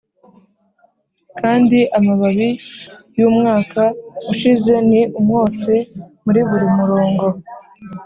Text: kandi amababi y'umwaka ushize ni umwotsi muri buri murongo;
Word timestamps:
kandi 1.39 1.79
amababi 1.97 2.49
y'umwaka 3.19 3.83
ushize 4.31 4.73
ni 4.89 5.01
umwotsi 5.19 5.75
muri 6.25 6.41
buri 6.49 6.67
murongo; 6.77 7.25